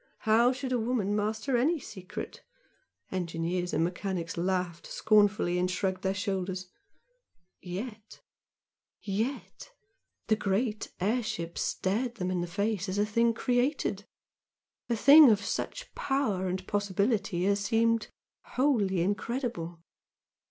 [0.21, 2.41] How should a woman master any secret!
[3.11, 6.71] Engineers and mechanics laughed scornfully and shrugged their shoulders
[7.61, 8.19] yet
[8.99, 9.69] yet
[10.25, 14.07] the great airship stared them in the face as a thing created,
[14.89, 18.07] a thing of such power and possibility as seemed
[18.43, 19.81] wholly incredible.